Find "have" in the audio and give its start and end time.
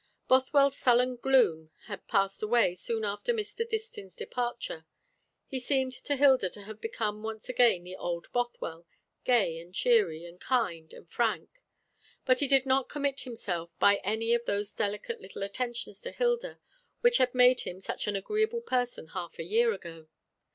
6.63-6.81